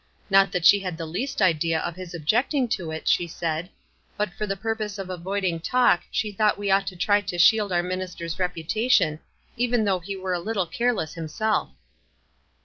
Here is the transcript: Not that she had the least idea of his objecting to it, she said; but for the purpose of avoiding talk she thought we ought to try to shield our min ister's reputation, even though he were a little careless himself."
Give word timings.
Not 0.31 0.51
that 0.51 0.65
she 0.65 0.79
had 0.79 0.97
the 0.97 1.05
least 1.05 1.43
idea 1.43 1.79
of 1.79 1.95
his 1.95 2.15
objecting 2.15 2.67
to 2.69 2.89
it, 2.89 3.07
she 3.07 3.27
said; 3.27 3.69
but 4.17 4.33
for 4.33 4.47
the 4.47 4.57
purpose 4.57 4.97
of 4.97 5.11
avoiding 5.11 5.59
talk 5.59 6.01
she 6.09 6.31
thought 6.31 6.57
we 6.57 6.71
ought 6.71 6.87
to 6.87 6.95
try 6.95 7.21
to 7.21 7.37
shield 7.37 7.71
our 7.71 7.83
min 7.83 8.01
ister's 8.01 8.39
reputation, 8.39 9.19
even 9.57 9.83
though 9.83 9.99
he 9.99 10.15
were 10.17 10.33
a 10.33 10.39
little 10.39 10.65
careless 10.65 11.13
himself." 11.13 11.69